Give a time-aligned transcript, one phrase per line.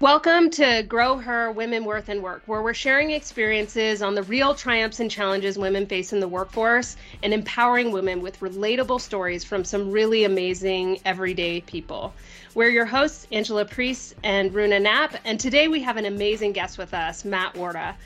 [0.00, 4.54] Welcome to Grow Her Women Worth and Work, where we're sharing experiences on the real
[4.54, 9.64] triumphs and challenges women face in the workforce and empowering women with relatable stories from
[9.64, 12.14] some really amazing everyday people.
[12.54, 16.78] We're your hosts, Angela Priest and Runa Knapp, and today we have an amazing guest
[16.78, 17.96] with us, Matt Warda.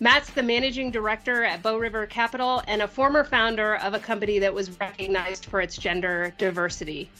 [0.00, 4.38] Matt's the managing director at Bow River Capital and a former founder of a company
[4.38, 7.10] that was recognized for its gender diversity.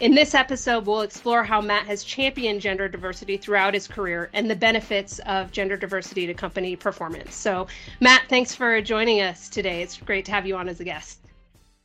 [0.00, 4.48] In this episode, we'll explore how Matt has championed gender diversity throughout his career and
[4.48, 7.34] the benefits of gender diversity to company performance.
[7.34, 7.66] So,
[8.00, 9.80] Matt, thanks for joining us today.
[9.80, 11.20] It's great to have you on as a guest.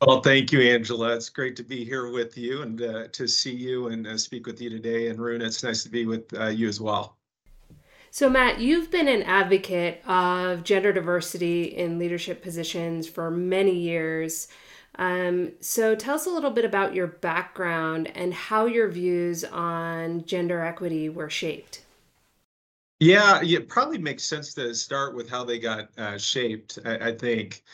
[0.06, 1.16] Well, thank you, Angela.
[1.16, 4.46] It's great to be here with you and uh, to see you and uh, speak
[4.46, 5.08] with you today.
[5.08, 7.16] And Runa, it's nice to be with uh, you as well.
[8.14, 14.46] So, Matt, you've been an advocate of gender diversity in leadership positions for many years.
[14.94, 20.24] Um, so tell us a little bit about your background and how your views on
[20.26, 21.82] gender equity were shaped.
[23.00, 26.78] Yeah, it probably makes sense to start with how they got uh, shaped.
[26.84, 27.64] I, I, think,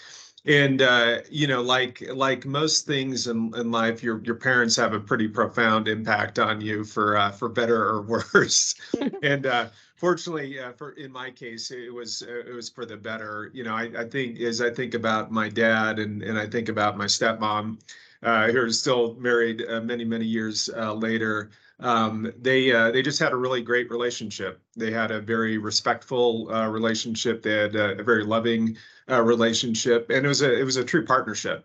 [0.46, 4.92] and uh, you know, like like most things in, in life, your your parents have
[4.94, 8.02] a pretty profound impact on you for uh, for better or
[8.34, 8.74] worse.
[9.22, 9.68] and uh,
[10.00, 13.62] fortunately uh, for in my case it was uh, it was for the better you
[13.62, 16.96] know I, I think as i think about my dad and and i think about
[16.96, 17.78] my stepmom
[18.22, 21.50] uh, who are still married uh, many many years uh, later.
[21.78, 24.60] Um, they uh, they just had a really great relationship.
[24.76, 27.42] They had a very respectful relationship.
[27.42, 28.76] They had a, a very loving
[29.08, 31.64] relationship and it was a it was a true partnership.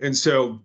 [0.00, 0.60] And so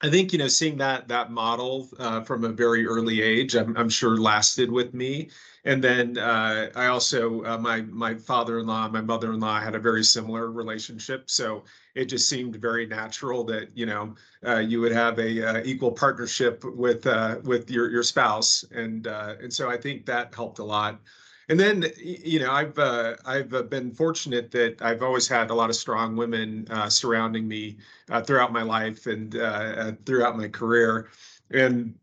[0.00, 3.76] I think you know seeing that that model uh, from a very early age, I'm,
[3.76, 5.30] I'm sure lasted with me.
[5.64, 10.50] And then uh, I also uh, my my father-in-law, my mother-in-law had a very similar
[10.52, 11.64] relationship, so
[11.98, 14.14] it just seemed very natural that you know
[14.46, 19.06] uh, you would have a uh, equal partnership with uh, with your your spouse, and
[19.06, 21.00] and so I think that helped a lot.
[21.48, 25.54] And then, you know, I've uh, I've uh, been fortunate that I've always had a
[25.54, 27.78] lot of strong women uh, surrounding me
[28.10, 31.08] uh, throughout my life and uh, uh, throughout my career.
[31.50, 31.94] And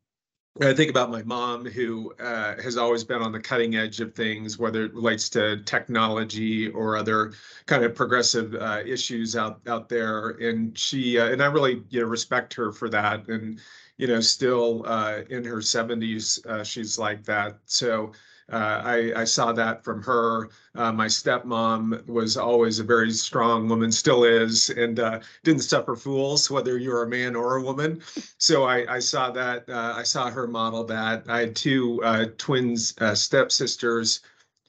[0.62, 4.14] I think about my mom, who uh, has always been on the cutting edge of
[4.16, 7.34] things, whether it relates to technology or other
[7.66, 10.30] kind of progressive uh, issues out out there.
[10.30, 13.28] And she uh, and I really you know respect her for that.
[13.28, 13.60] And
[13.98, 14.84] you know, still
[15.30, 17.58] in her 70s, she's like that.
[17.66, 18.14] So.
[18.52, 20.50] Uh, I, I, saw that from her.
[20.76, 25.96] Uh, my stepmom was always a very strong woman, still is, and uh, didn't suffer
[25.96, 28.04] fools, whether you're a man or a woman.
[28.38, 29.68] So I, I saw that.
[29.68, 31.24] Uh, I saw her model that.
[31.28, 34.22] I had two uh, twins, uh, stepsisters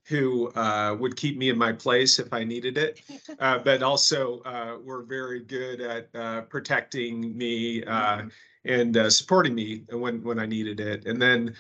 [0.07, 0.51] who
[0.99, 3.03] would keep me in my place if I needed it,
[3.39, 4.41] but also
[4.85, 7.83] were very good at protecting me
[8.65, 11.07] and supporting me when, when I needed it.
[11.07, 11.57] And then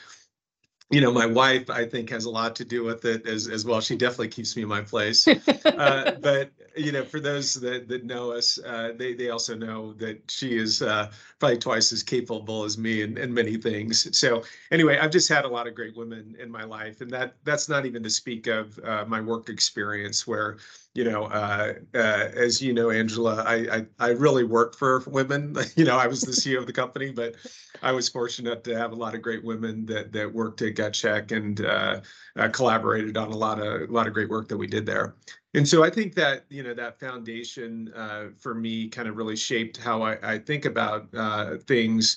[0.91, 3.65] you know, my wife, I think, has a lot to do with it as, as
[3.65, 3.81] well.
[3.81, 5.27] She definitely keeps me in my place.
[5.65, 9.95] uh, but you know, for those that, that know us, uh, they they also know
[9.95, 11.11] that she is uh,
[11.41, 14.17] probably twice as capable as me in, in many things.
[14.17, 17.35] So anyway, I've just had a lot of great women in my life, and that
[17.43, 20.59] that's not even to speak of uh, my work experience, where
[20.97, 25.55] you know, uh, uh, as you know, Angela, I, I, I really work for women.
[25.77, 27.35] you know, I was the CEO of the company, but
[27.83, 31.33] I was fortunate to have a lot of great women that that worked at GutCheck
[31.33, 32.01] and uh,
[32.37, 35.15] uh, collaborated on a lot of a lot of great work that we did there.
[35.55, 39.37] And so I think that you know that foundation uh, for me kind of really
[39.37, 42.17] shaped how I, I think about uh, things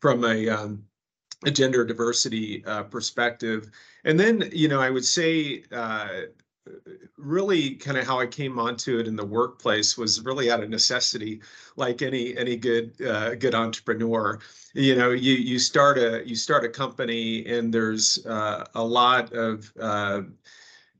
[0.00, 0.84] from a um,
[1.44, 3.70] a gender diversity uh, perspective.
[4.04, 6.08] And then, you know, I would say uh,
[7.16, 10.70] really kind of how I came onto it in the workplace was really out of
[10.70, 11.40] necessity,
[11.76, 14.38] like any any good uh, good entrepreneur.
[14.74, 19.32] You know, you you start a you start a company and there's uh, a lot
[19.32, 20.22] of uh,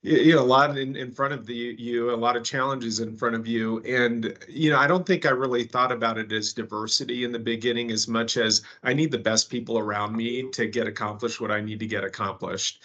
[0.03, 3.17] you know a lot in, in front of the, you a lot of challenges in
[3.17, 6.53] front of you and you know i don't think i really thought about it as
[6.53, 10.66] diversity in the beginning as much as i need the best people around me to
[10.66, 12.83] get accomplished what i need to get accomplished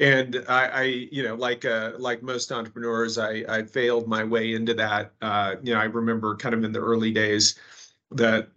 [0.00, 4.54] and I, I, you know, like uh, like most entrepreneurs, I, I failed my way
[4.54, 5.12] into that.
[5.20, 7.58] Uh, you know, I remember kind of in the early days
[8.12, 8.48] that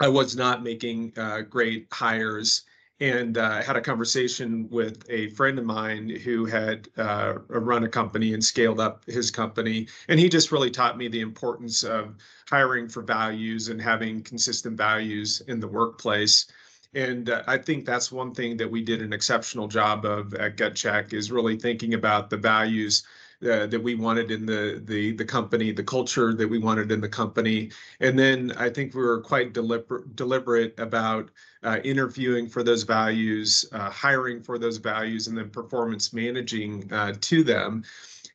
[0.00, 2.62] I was not making uh, great hires,
[2.98, 7.84] and uh, I had a conversation with a friend of mine who had uh, run
[7.84, 11.84] a company and scaled up his company, and he just really taught me the importance
[11.84, 12.16] of
[12.50, 16.46] hiring for values and having consistent values in the workplace.
[16.94, 20.56] And uh, I think that's one thing that we did an exceptional job of at
[20.56, 23.04] GutCheck is really thinking about the values
[23.42, 27.00] uh, that we wanted in the the the company, the culture that we wanted in
[27.00, 27.70] the company,
[28.00, 31.30] and then I think we were quite deliberate deliberate about
[31.62, 37.14] uh, interviewing for those values, uh, hiring for those values, and then performance managing uh,
[37.20, 37.84] to them.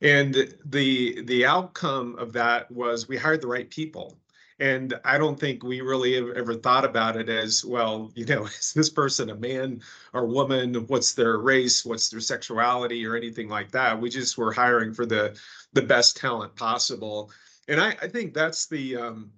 [0.01, 4.17] And the the outcome of that was we hired the right people.
[4.59, 8.45] And I don't think we really have ever thought about it as well, you know,
[8.59, 9.81] is this person a man
[10.13, 10.75] or woman?
[10.87, 11.85] What's their race?
[11.85, 13.99] What's their sexuality or anything like that?
[13.99, 15.39] We just were hiring for the
[15.73, 17.31] the best talent possible.
[17.67, 19.31] And I, I think that's the um,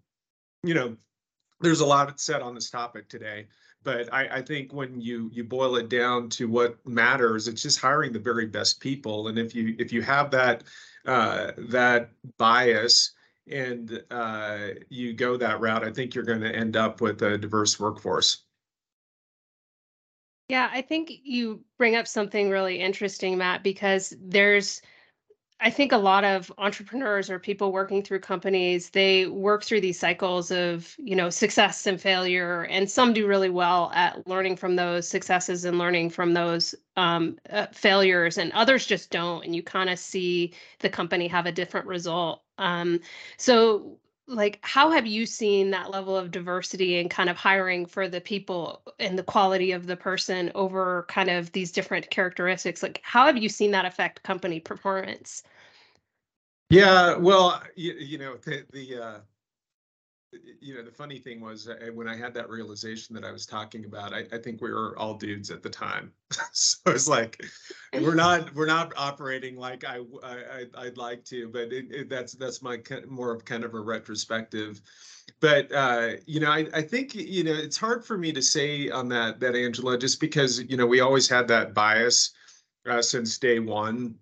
[0.63, 0.95] you know,
[1.59, 3.47] there's a lot said on this topic today
[3.83, 7.79] but I, I, think when you you boil it down to what matters, it's just
[7.79, 9.27] hiring the very best people.
[9.27, 10.63] And if you if you have that
[11.05, 13.13] uh, that bias
[13.49, 17.37] and uh, you go that route, I think you're going to end up with a
[17.37, 18.43] diverse workforce.
[20.49, 24.81] Yeah, I think you bring up something really interesting, Matt, because there's
[25.63, 29.99] I think a lot of entrepreneurs or people working through companies, they work through these
[29.99, 34.75] cycles of, you know, success and failure, and some do really well at learning from
[34.75, 39.45] those successes and learning from those um, uh, failures, and others just don't.
[39.45, 42.41] And you kind of see the company have a different result.
[42.61, 43.01] Um,
[43.37, 43.97] so,
[44.27, 48.21] like, how have you seen that level of diversity and kind of hiring for the
[48.21, 52.81] people and the quality of the person over kind of these different characteristics?
[52.81, 55.43] Like, how have you seen that affect company performance?
[56.69, 59.19] Yeah, well, you, you know, the, the uh,
[60.61, 63.45] you know, the funny thing was uh, when I had that realization that I was
[63.45, 66.11] talking about, I, I think we were all dudes at the time.
[66.53, 67.43] so it's like
[67.93, 72.33] we're not we're not operating like I, I I'd like to, but it, it, that's
[72.33, 74.81] that's my more of kind of a retrospective.
[75.39, 78.89] But uh, you know, I, I think you know it's hard for me to say
[78.89, 82.31] on that that Angela, just because you know we always had that bias
[82.89, 84.15] uh, since day one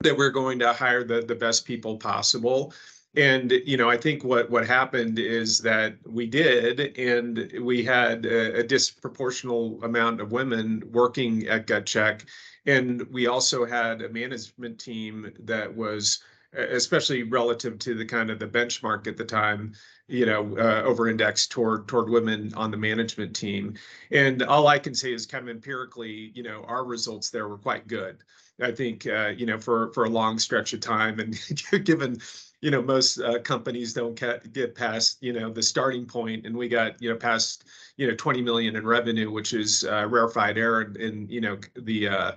[0.00, 2.72] that we're going to hire the the best people possible
[3.16, 8.26] and you know i think what what happened is that we did and we had
[8.26, 12.24] a, a disproportional amount of women working at GutCheck.
[12.66, 16.22] And we also had a management team that was
[16.56, 19.72] especially relative to the kind of the benchmark at the time
[20.06, 23.74] you know uh, over indexed toward toward women on the management team.
[24.10, 27.58] And all i can say is kind of empirically you know our results there were
[27.58, 28.18] quite good.
[28.62, 31.36] I think uh, you know for for a long stretch of time, and
[31.84, 32.18] given
[32.64, 36.56] you know most uh, companies don't get, get past you know the starting point, and
[36.56, 37.64] we got you know past
[37.98, 41.58] you know 20 million in revenue, which is uh, rarefied air in, in you know
[41.76, 42.32] the uh,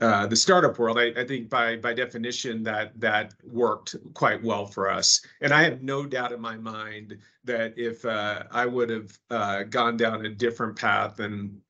[0.00, 0.98] uh, the startup world.
[0.98, 5.62] I, I, think by by definition that that worked quite well for us, and I
[5.62, 10.26] have no doubt in my mind that if uh, I would have uh, gone down
[10.26, 11.60] a different path and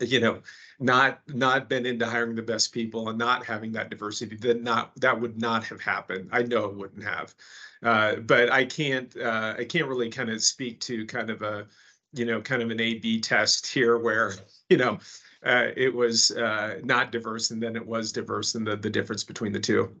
[0.00, 0.40] you know
[0.78, 4.94] not not been into hiring the best people and not having that diversity then not
[5.00, 6.28] that would not have happened.
[6.32, 7.34] I know it wouldn't have.
[7.82, 11.66] Uh, but i can't uh, i can't really kind of speak to kind of a
[12.14, 14.32] you know kind of an a b test here where
[14.70, 14.98] you know
[15.44, 19.22] uh, it was uh, not diverse and then it was diverse and the, the difference
[19.22, 19.94] between the two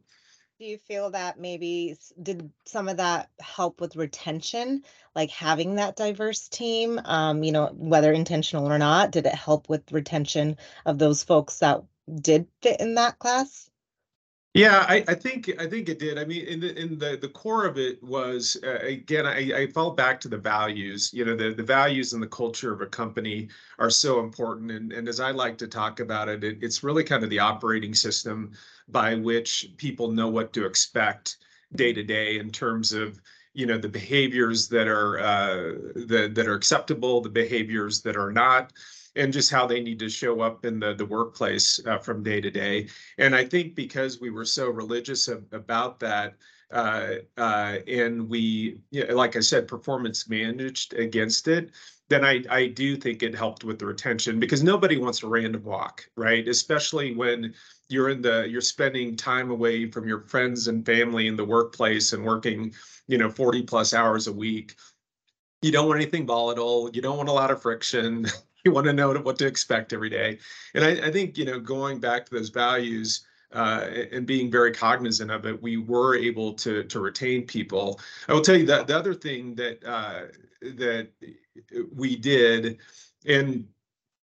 [0.58, 4.82] do you feel that maybe did some of that help with retention,
[5.14, 7.00] like having that diverse team?
[7.04, 10.56] Um, you know, whether intentional or not, did it help with retention
[10.86, 11.82] of those folks that
[12.22, 13.70] did fit in that class?
[14.56, 16.18] Yeah, I, I think I think it did.
[16.18, 19.66] I mean, in the in the the core of it was uh, again, I, I
[19.66, 21.10] fall back to the values.
[21.12, 24.70] You know, the the values and the culture of a company are so important.
[24.70, 27.38] And and as I like to talk about it, it it's really kind of the
[27.38, 28.52] operating system
[28.88, 31.36] by which people know what to expect
[31.74, 33.20] day to day in terms of
[33.52, 35.72] you know the behaviors that are uh,
[36.06, 38.72] that that are acceptable, the behaviors that are not
[39.16, 42.40] and just how they need to show up in the, the workplace uh, from day
[42.40, 42.88] to day.
[43.18, 46.34] And I think because we were so religious about that,
[46.70, 51.70] uh, uh, and we, you know, like I said, performance managed against it,
[52.08, 55.64] then I, I do think it helped with the retention because nobody wants a random
[55.64, 56.46] walk, right?
[56.46, 57.54] Especially when
[57.88, 62.12] you're in the you're spending time away from your friends and family in the workplace
[62.12, 62.72] and working,
[63.06, 64.76] you know, 40 plus hours a week.
[65.62, 66.90] You don't want anything volatile.
[66.92, 68.26] You don't want a lot of friction.
[68.66, 70.38] you want to know what to expect every day.
[70.74, 74.72] And I, I think, you know, going back to those values, uh, and being very
[74.72, 78.00] cognizant of it, we were able to to retain people.
[78.28, 80.22] I will tell you that the other thing that uh,
[80.60, 81.08] that
[81.94, 82.78] we did,
[83.24, 83.66] and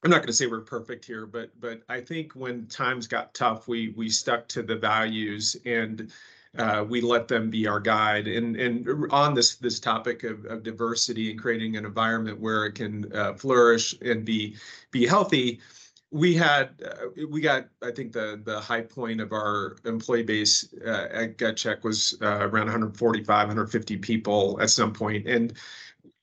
[0.04, 3.34] I'm not going to say we're perfect here, but but I think when times got
[3.34, 6.10] tough, we we stuck to the values and
[6.56, 8.26] uh, we let them be our guide.
[8.26, 12.72] And and on this this topic of, of diversity and creating an environment where it
[12.72, 14.56] can uh, flourish and be
[14.90, 15.60] be healthy,
[16.10, 20.72] we had uh, we got I think the the high point of our employee base
[20.86, 25.26] uh, at GutCheck was uh, around 145 150 people at some point.
[25.26, 25.52] And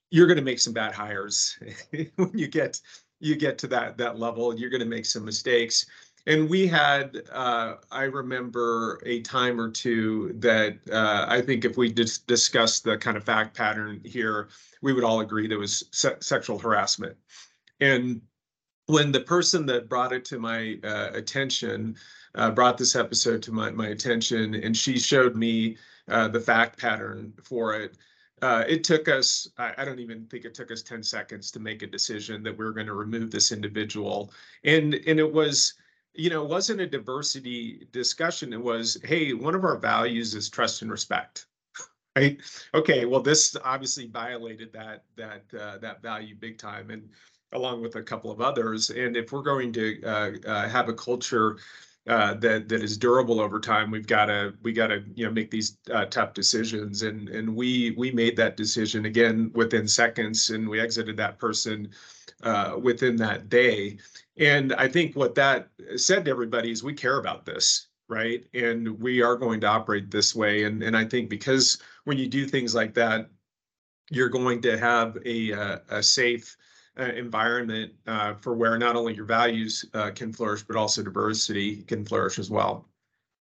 [0.10, 1.60] you're going to make some bad hires
[2.16, 2.80] when you get
[3.20, 4.58] you get to that that level.
[4.58, 5.86] You're going to make some mistakes
[6.28, 11.78] and we had uh, i remember a time or two that uh, i think if
[11.78, 14.50] we dis- discussed the kind of fact pattern here
[14.86, 17.18] we would all agree there was se- sexual harassment.
[17.82, 18.22] And
[18.86, 21.96] when the person that brought it to my uh, attention
[22.36, 25.78] uh, brought this episode to my, my attention and she showed me
[26.08, 27.98] uh, the fact pattern for it
[28.44, 31.60] uh, it took us I, I, don't even think it took us 10 seconds to
[31.60, 34.32] make a decision that we were going to remove this individual.
[34.66, 35.74] And and it was
[36.16, 40.50] you know it wasn't a diversity discussion it was hey one of our values is
[40.50, 41.48] trust and respect
[42.16, 42.40] right
[42.74, 47.10] okay well this obviously violated that that uh, that value big time and
[47.56, 48.90] along with a couple of others.
[48.92, 51.58] And if we're going to uh, uh, have a culture
[52.08, 55.32] uh, that that is durable over time, we've got to we got to you know
[55.32, 57.02] make these uh, tough decisions.
[57.02, 61.90] And and we we made that decision again within seconds, and we exited that person
[62.44, 63.98] uh, within that day.
[64.38, 69.00] And I think what that said to everybody is we care about this right and
[69.00, 72.46] we are going to operate this way and and i think because when you do
[72.46, 73.30] things like that
[74.12, 76.56] you're going to have a uh, a safe
[77.00, 81.84] uh, environment uh, for where not only your values uh, can flourish, but also diversity
[81.84, 82.88] can flourish as well.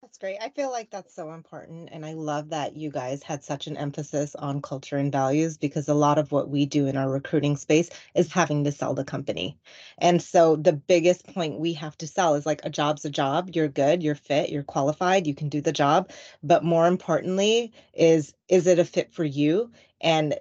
[0.02, 0.38] That's great.
[0.42, 1.88] I feel like that's so important.
[1.92, 5.88] And I love that you guys had such an emphasis on culture and values because
[5.88, 9.04] a lot of what we do in our recruiting space is having to sell the
[9.04, 9.56] company.
[9.98, 13.52] And so the biggest point we have to sell is like a job's a job.
[13.54, 16.10] You're good, you're fit, you're qualified, you can do the job.
[16.42, 19.70] But more importantly, is is it a fit for you?
[20.00, 20.34] And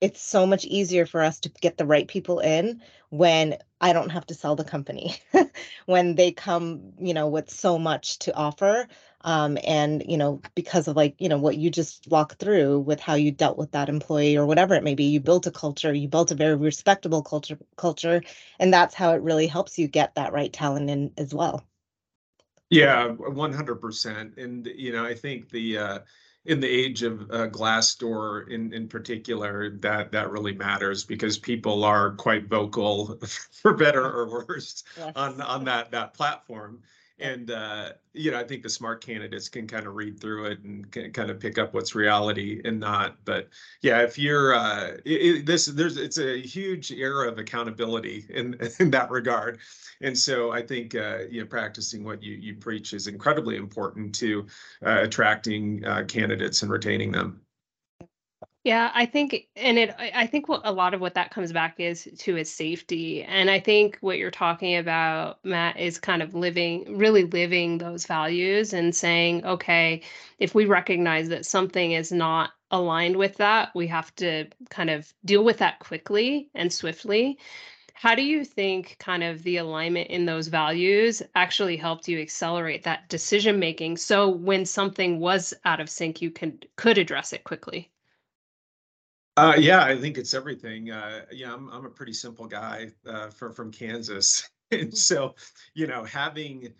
[0.00, 4.10] it's so much easier for us to get the right people in when I don't
[4.10, 5.16] have to sell the company,
[5.86, 8.88] when they come, you know, with so much to offer.
[9.22, 13.00] Um, and, you know, because of like, you know, what you just walked through with
[13.00, 15.92] how you dealt with that employee or whatever it may be, you built a culture,
[15.92, 18.22] you built a very respectable culture, culture,
[18.58, 21.64] and that's how it really helps you get that right talent in as well.
[22.70, 24.38] Yeah, 100%.
[24.38, 25.98] And, you know, I think the, uh,
[26.46, 31.84] in the age of uh, Glassdoor in in particular, that that really matters because people
[31.84, 33.18] are quite vocal,
[33.62, 35.12] for better or worse, yes.
[35.16, 36.80] on on that that platform
[37.18, 40.60] and uh, you know i think the smart candidates can kind of read through it
[40.64, 43.48] and can kind of pick up what's reality and not but
[43.82, 48.90] yeah if you're uh, it, this there's it's a huge era of accountability in in
[48.90, 49.58] that regard.
[50.02, 54.14] And so i think uh, you know practicing what you you preach is incredibly important
[54.16, 54.46] to
[54.84, 57.40] uh, attracting uh, candidates and retaining them
[58.66, 61.78] yeah, I think, and it, I think what a lot of what that comes back
[61.78, 63.22] is to is safety.
[63.22, 68.06] And I think what you're talking about, Matt, is kind of living, really living those
[68.06, 70.02] values and saying, okay,
[70.40, 75.14] if we recognize that something is not aligned with that, we have to kind of
[75.24, 77.38] deal with that quickly and swiftly.
[77.94, 82.82] How do you think kind of the alignment in those values actually helped you accelerate
[82.82, 83.98] that decision making?
[83.98, 87.92] So when something was out of sync, you could could address it quickly.
[89.36, 90.90] Uh, yeah, I think it's everything.
[90.90, 95.34] Uh, yeah, I'm I'm a pretty simple guy uh, from from Kansas, and so
[95.74, 96.72] you know having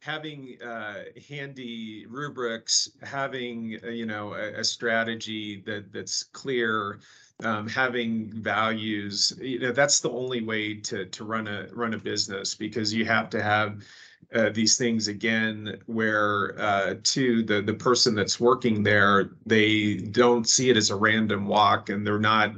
[0.00, 7.00] having uh, handy rubrics, having uh, you know a, a, strategy that that's clear,
[7.44, 9.32] um, having values.
[9.40, 13.06] You know that's the only way to to run a run a business because you
[13.06, 13.84] have to have
[14.34, 20.48] uh, these things again where uh, to the the person that's working there they don't
[20.48, 22.54] see it as a random walk and they're not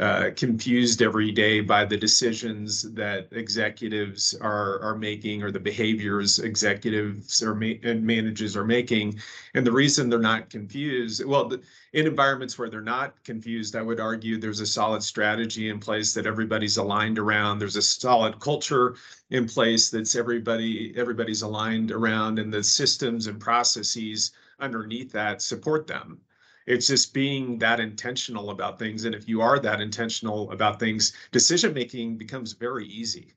[0.00, 6.38] uh, confused every day by the decisions that executives are are making or the behaviors
[6.38, 9.18] executives or ma- and managers are making.
[9.54, 11.60] And the reason they're not confused well the,
[11.94, 16.14] in environments where they're not confused i would argue there's a solid strategy in place
[16.14, 17.58] that everybody's aligned around.
[17.58, 18.96] There's a solid culture
[19.30, 25.86] in place that's everybody everybody's aligned around and the systems and processes underneath that support
[25.86, 26.20] them
[26.68, 29.04] it's just being that intentional about things.
[29.04, 33.32] And if you are that intentional about things, decision making becomes very easy.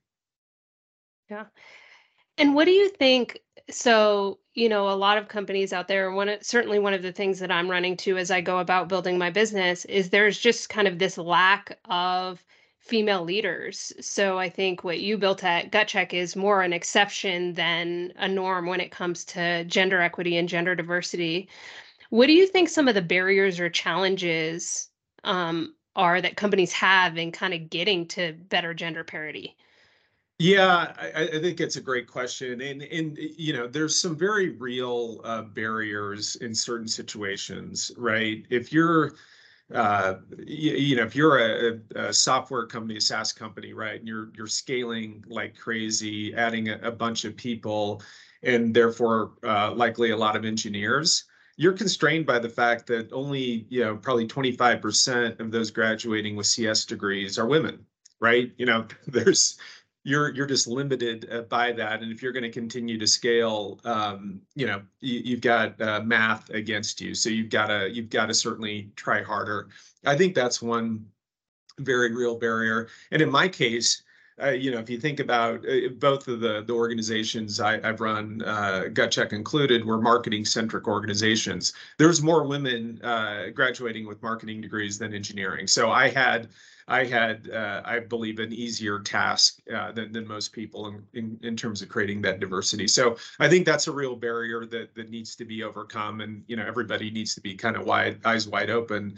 [1.29, 1.45] Yeah.
[2.37, 3.39] And what do you think?
[3.69, 7.39] So, you know, a lot of companies out there, one certainly one of the things
[7.39, 10.87] that I'm running to as I go about building my business is there's just kind
[10.87, 12.43] of this lack of
[12.79, 13.93] female leaders.
[14.01, 18.65] So I think what you built at GutCheck is more an exception than a norm
[18.65, 21.47] when it comes to gender equity and gender diversity.
[22.11, 24.89] What do you think some of the barriers or challenges
[25.23, 29.55] um, are that companies have in kind of getting to better gender parity?
[30.37, 34.49] Yeah, I, I, think it's a great question, and and you know, there's some very
[34.49, 38.43] real uh, barriers in certain situations, right?
[38.49, 39.13] If you're
[39.73, 44.07] uh, you, you, know, if you're a, a, software company, a SaaS company, right, and
[44.07, 48.01] you're you're scaling like crazy, adding a, a bunch of people,
[48.43, 51.23] and therefore uh, likely a lot of engineers,
[51.61, 56.47] you're constrained by the fact that only you know probably 25% of those graduating with
[56.47, 57.85] CS degrees are women,
[58.19, 58.51] right?
[58.57, 59.59] You know, there's
[60.03, 62.01] you're you're just limited uh, by that.
[62.01, 66.01] And if you're going to continue to scale um, you know you, have got uh,
[66.01, 67.13] math against you.
[67.13, 69.69] So you've got to you've got to certainly try harder.
[70.03, 71.05] I think that's one
[71.77, 72.87] very real barrier.
[73.11, 74.01] And in my case
[74.41, 78.01] uh, you know if you think about uh, both of the the organizations I, have
[78.01, 84.61] run uh, GutCheck included were marketing centric organizations there's more women uh, graduating with marketing
[84.61, 86.49] degrees than engineering so i had
[86.91, 91.39] I had, uh, I believe, an easier task uh, than, than most people in, in,
[91.41, 92.87] in terms of creating that diversity.
[92.87, 96.55] So I think that's a real barrier that that needs to be overcome, and you
[96.57, 99.15] know everybody needs to be kind of wide eyes wide open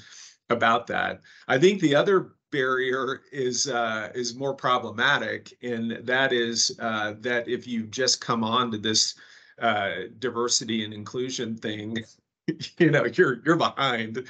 [0.50, 1.22] about that.
[1.48, 7.50] I think the other barrier is uh, is more problematic, and that is uh, that
[7.50, 9.16] if you just come on to this
[9.60, 11.98] uh, diversity and inclusion thing,
[12.78, 14.26] you know you're you're behind.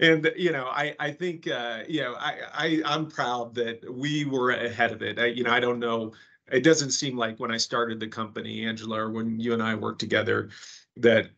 [0.00, 4.26] And you know i i think uh you know i i i'm proud that we
[4.26, 5.18] were ahead of it.
[5.18, 6.12] I, you know i don't know
[6.52, 9.74] it doesn't seem like when i started the company angela or when you and i
[9.74, 10.50] worked together
[10.98, 11.30] that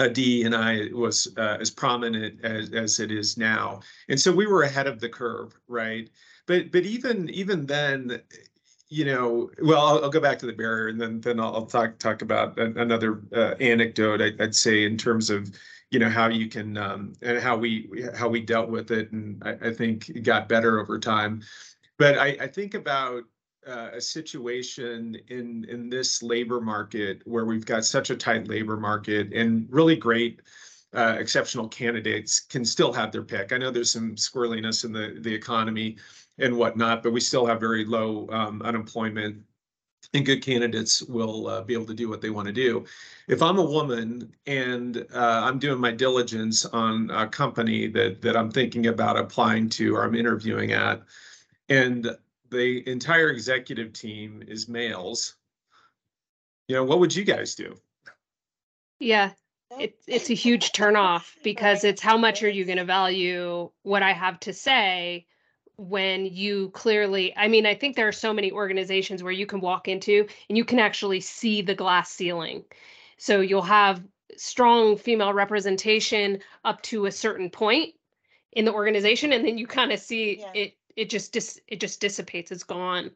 [0.00, 4.32] uh, D and I was uh, as prominent as, as it is now, and so
[4.32, 6.08] we were ahead of the curve, right?
[6.46, 8.22] But but even even then,
[8.88, 11.66] you know, well, I'll, I'll, go back to the barrier, and then then I'll, I'll
[11.66, 14.22] talk talk about another uh, anecdote.
[14.22, 15.52] I, would say in terms of
[15.90, 19.42] you know how you can um, and how we how we dealt with it and
[19.44, 21.42] I, I think it got better over time
[21.98, 23.24] but I, I think about
[23.66, 28.76] uh, a situation in in this labor market where we've got such a tight labor
[28.76, 30.40] market and really great
[30.94, 33.52] uh, exceptional candidates can still have their pick.
[33.52, 35.96] I know there's some squirreliness in the the economy
[36.38, 39.42] and whatnot, but we still have very low um, unemployment
[40.14, 42.84] and good candidates will uh, be able to do what they want to do.
[43.28, 48.36] If I'm a woman and uh, I'm doing my diligence on a company that that
[48.36, 51.02] I'm thinking about applying to or I'm interviewing at,
[51.68, 52.16] and
[52.50, 55.36] the entire executive team is males,
[56.68, 57.76] you know, what would you guys do?
[58.98, 59.30] Yeah,
[59.78, 64.02] it, it's a huge turnoff because it's how much are you going to value what
[64.02, 65.26] I have to say
[65.80, 69.60] when you clearly i mean i think there are so many organizations where you can
[69.60, 72.62] walk into and you can actually see the glass ceiling
[73.16, 74.02] so you'll have
[74.36, 77.94] strong female representation up to a certain point
[78.52, 80.52] in the organization and then you kind of see yeah.
[80.54, 83.10] it it just dis, it just dissipates it's gone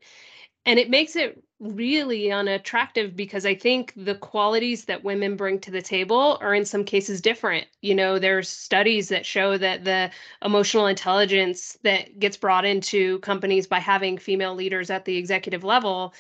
[0.67, 5.71] and it makes it really unattractive because I think the qualities that women bring to
[5.71, 7.67] the table are in some cases different.
[7.83, 10.11] You know, there's studies that show that the
[10.43, 16.15] emotional intelligence that gets brought into companies by having female leaders at the executive level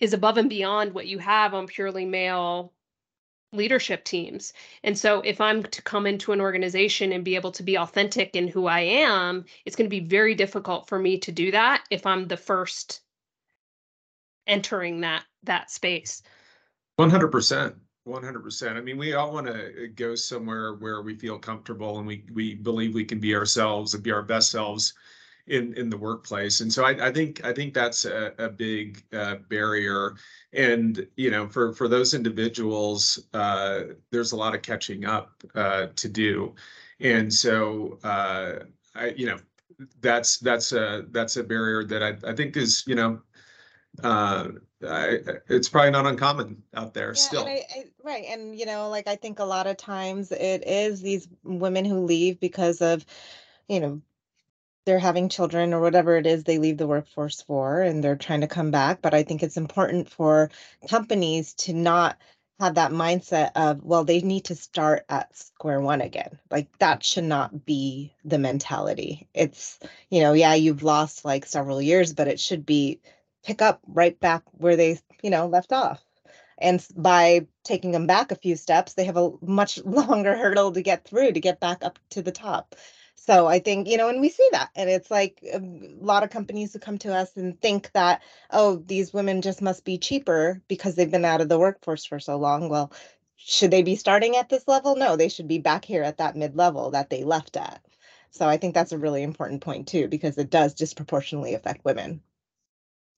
[0.00, 2.72] is above and beyond what you have on purely male
[3.54, 4.52] leadership teams.
[4.82, 8.36] And so if I'm to come into an organization and be able to be authentic
[8.36, 11.84] in who I am, it's going to be very difficult for me to do that
[11.90, 13.00] if I'm the first
[14.46, 16.22] entering that that space.
[16.98, 17.74] 100%
[18.06, 22.22] 100% i mean we all want to go somewhere where we feel comfortable and we
[22.34, 24.92] we believe we can be ourselves and be our best selves
[25.46, 29.04] in in the workplace and so i, I think i think that's a, a big
[29.12, 30.14] uh, barrier
[30.52, 33.80] and you know for for those individuals uh,
[34.10, 36.54] there's a lot of catching up uh, to do
[37.00, 39.38] and so uh, i you know
[40.00, 43.20] that's that's a that's a barrier that I, I think is you know
[44.02, 44.48] uh,
[44.82, 47.40] I, it's probably not uncommon out there yeah, still.
[47.42, 48.24] And I, I, right.
[48.28, 52.00] And, you know, like I think a lot of times it is these women who
[52.00, 53.06] leave because of,
[53.68, 54.02] you know,
[54.86, 58.42] they're having children or whatever it is they leave the workforce for and they're trying
[58.42, 59.00] to come back.
[59.02, 60.50] But I think it's important for
[60.88, 62.18] companies to not
[62.60, 66.38] have that mindset of, well, they need to start at square one again.
[66.50, 69.28] Like that should not be the mentality.
[69.34, 69.78] It's,
[70.10, 73.00] you know, yeah, you've lost like several years, but it should be
[73.42, 76.02] pick up right back where they, you know, left off.
[76.58, 80.82] And by taking them back a few steps, they have a much longer hurdle to
[80.82, 82.74] get through to get back up to the top.
[83.26, 84.70] So I think, you know, and we see that.
[84.74, 88.22] And it's like uh, a lot of companies who come to us and think that,
[88.50, 92.20] oh, these women just must be cheaper because they've been out of the workforce for
[92.20, 92.68] so long.
[92.68, 92.92] Well,
[93.36, 94.94] should they be starting at this level?
[94.96, 97.80] No, they should be back here at that mid level that they left at.
[98.30, 102.20] So I think that's a really important point too, because it does disproportionately affect women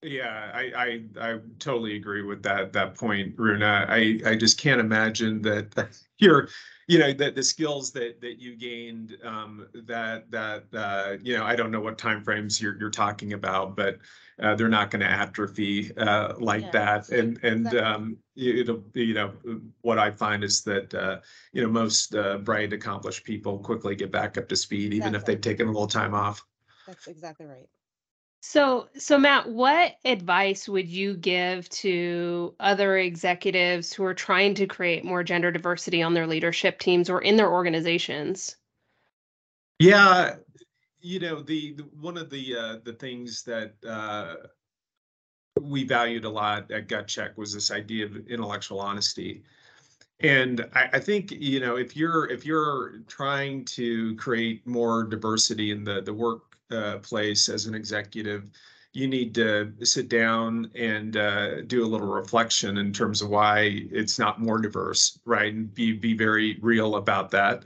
[0.03, 0.73] Yeah, I,
[1.21, 3.87] I I totally agree with that that point, Runa.
[3.89, 5.75] I I just can't imagine that
[6.19, 6.49] you're
[6.87, 11.45] you know that the skills that that you gained um, that that uh, you know
[11.45, 13.99] I don't know what timeframes you're you're talking about, but
[14.41, 17.09] uh, they're not going to atrophy uh, like yeah, that.
[17.09, 17.81] And and exactly.
[17.81, 19.33] um, it'll you know
[19.83, 21.21] what I find is that uh,
[21.53, 25.17] you know most uh, bright accomplished people quickly get back up to speed, even exactly.
[25.17, 26.45] if they've taken a little time off.
[26.87, 27.69] That's exactly right.
[28.41, 34.67] So, so Matt, what advice would you give to other executives who are trying to
[34.67, 38.57] create more gender diversity on their leadership teams or in their organizations?
[39.79, 40.37] Yeah,
[41.01, 44.35] you know, the, the one of the uh, the things that uh,
[45.61, 49.43] we valued a lot at GutCheck was this idea of intellectual honesty.
[50.21, 55.71] And I, I, think you know if you're if you're trying to create more diversity
[55.73, 58.51] in the the work uh, place as an executive,
[58.93, 63.85] you need to sit down and uh, do a little reflection in terms of why
[63.91, 65.53] it's not more diverse, right?
[65.53, 67.65] And be be very real about that.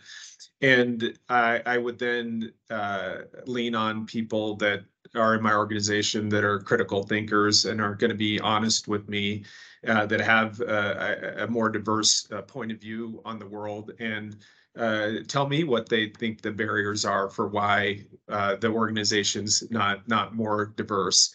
[0.61, 4.85] And I, I would then uh, lean on people that
[5.15, 9.09] are in my organization that are critical thinkers and are going to be honest with
[9.09, 9.45] me,
[9.87, 13.93] uh, that have uh, a, a, more diverse uh, point of view on the world
[13.99, 14.37] and
[14.79, 20.07] uh, tell me what they think the barriers are for why uh, the organization's not
[20.09, 21.35] not more diverse.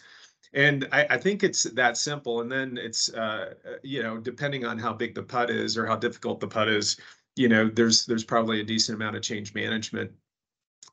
[0.54, 2.40] And I, I, think it's that simple.
[2.40, 5.96] And then it's uh, you know depending on how big the putt is or how
[5.96, 6.96] difficult the putt is,
[7.36, 10.10] you know there's there's probably a decent amount of change management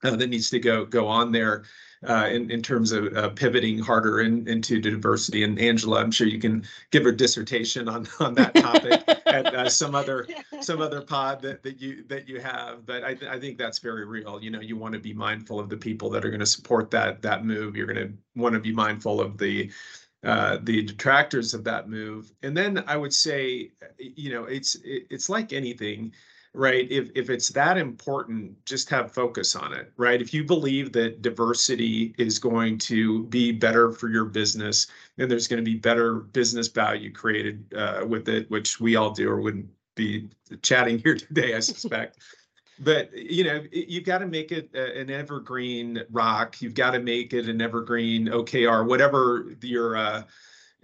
[0.03, 1.63] uh, that needs to go go on there
[2.07, 5.43] uh, in, in terms of uh, pivoting harder in, into diversity.
[5.43, 9.69] And Angela, I'm sure you can give a dissertation on, on that topic at uh,
[9.69, 10.27] some other
[10.61, 12.85] some other pod that, that you that you have.
[12.85, 14.41] But I, th- I think that's very real.
[14.41, 16.91] You know, you want to be mindful of the people that are going to support
[16.91, 17.75] that that move.
[17.75, 19.71] You're going to want to be mindful of the
[20.23, 22.31] uh, the detractors of that move.
[22.43, 26.13] And then I would say, you know, it's it, it's like anything
[26.53, 26.89] right?
[26.91, 30.21] If if it's that important, just have focus on it, right?
[30.21, 34.87] If you believe that diversity is going to be better for your business
[35.17, 39.11] and there's going to be better business value created uh, with it, which we all
[39.11, 40.29] do, or wouldn't be
[40.61, 42.19] chatting here today, I suspect.
[42.79, 47.31] but you know you've got to make it an evergreen rock you've got to make
[47.31, 50.23] it an evergreen okr whatever your uh,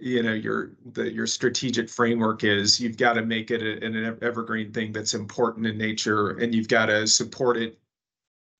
[0.00, 4.18] you know your the your strategic framework is you've got to make it a, an
[4.22, 7.78] evergreen thing that's important in nature and you've got to support it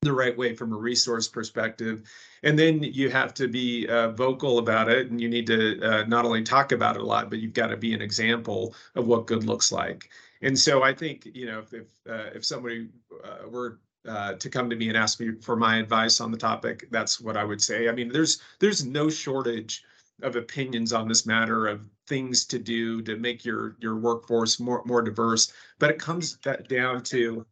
[0.02, 2.10] the right way from a resource perspective.
[2.42, 6.04] And then you have to be uh, vocal about it and you need to uh,
[6.04, 9.06] not only talk about it a lot but you've got to be an example of
[9.06, 10.10] what good looks like.
[10.42, 12.88] And so i think you know if if, uh, if somebody
[13.24, 16.38] uh, were uh, to come to me and ask me for my advice on the
[16.38, 17.88] topic that's what i would say.
[17.88, 19.84] I mean there's there's no shortage
[20.22, 24.82] of opinions on this matter of things to do to make your your workforce more
[24.84, 27.46] more diverse but it comes down to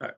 [0.00, 0.08] uh,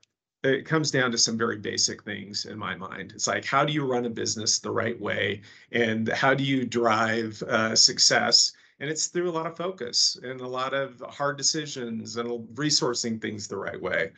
[0.44, 3.12] it comes down to some very basic things in my mind.
[3.14, 5.42] It's like how do you run a business the right way?
[5.70, 8.52] And how do you drive uh, success?
[8.80, 13.20] And it's through a lot of focus and a lot of hard decisions and resourcing
[13.20, 14.12] things the right way.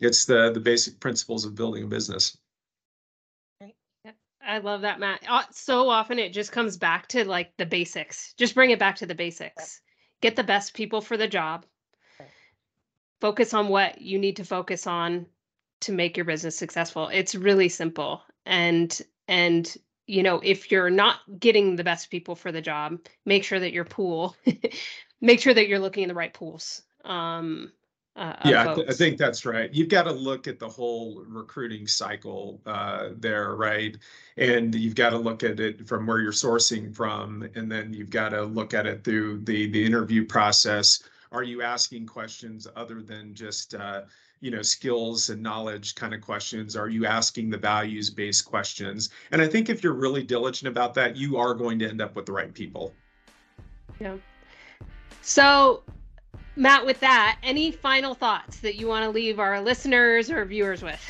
[0.00, 2.36] It's the the basic principles of building a business
[4.48, 5.22] I love that, Matt.
[5.28, 8.32] Uh, so often it just comes back to like the basics.
[8.38, 9.82] Just bring it back to the basics.
[10.22, 11.66] Get the best people for the job.
[13.20, 15.26] Focus on what you need to focus on
[15.80, 17.08] to make your business successful.
[17.12, 18.22] It's really simple.
[18.46, 23.44] And and you know, if you're not getting the best people for the job, make
[23.44, 24.34] sure that your pool
[25.20, 26.82] make sure that you're looking in the right pools.
[27.04, 27.70] Um
[28.18, 29.72] uh, yeah, I, th- I, think that's right.
[29.72, 33.96] You've got to look at the whole recruiting cycle uh, there, right?
[34.36, 38.10] And you've got to look at it from where you're sourcing from, and then you've
[38.10, 41.04] got to look at it through the the interview process.
[41.30, 44.02] Are you asking questions other than just uh,
[44.40, 46.74] you know skills and knowledge kind of questions?
[46.74, 49.10] Are you asking the values based questions?
[49.30, 52.16] And I think if you're really diligent about that, you are going to end up
[52.16, 52.94] with the right people.
[54.00, 54.16] Yeah.
[55.22, 55.84] So
[56.58, 60.82] Matt, with that, any final thoughts that you want to leave our listeners or viewers
[60.82, 61.00] with?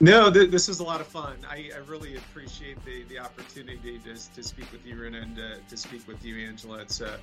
[0.00, 1.38] No, th- this was a lot of fun.
[1.48, 5.42] I, I really appreciate the, the opportunity to, to speak with you, Runa, and uh,
[5.66, 6.80] to speak with you, Angela.
[6.80, 7.18] It's a,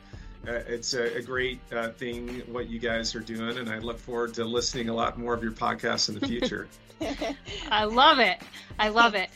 [0.48, 4.00] uh, it's a, a great uh, thing what you guys are doing, and I look
[4.00, 6.68] forward to listening a lot more of your podcasts in the future.
[7.72, 8.40] I love it.
[8.80, 9.30] I love it.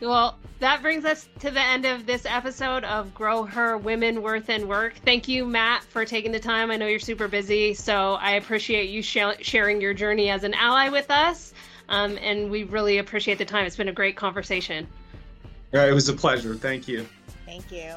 [0.00, 4.48] Well, that brings us to the end of this episode of Grow Her Women Worth
[4.48, 4.94] and Work.
[5.04, 6.70] Thank you, Matt, for taking the time.
[6.70, 10.54] I know you're super busy, so I appreciate you sh- sharing your journey as an
[10.54, 11.52] ally with us.
[11.88, 13.66] Um, and we really appreciate the time.
[13.66, 14.86] It's been a great conversation.
[15.72, 16.54] Yeah, it was a pleasure.
[16.54, 17.06] Thank you.
[17.46, 17.96] Thank you.